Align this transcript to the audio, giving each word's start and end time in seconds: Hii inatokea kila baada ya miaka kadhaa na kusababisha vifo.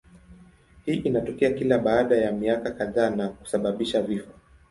Hii 0.85 0.95
inatokea 0.95 1.51
kila 1.53 1.79
baada 1.79 2.17
ya 2.17 2.31
miaka 2.31 2.71
kadhaa 2.71 3.09
na 3.09 3.29
kusababisha 3.29 4.01
vifo. 4.01 4.31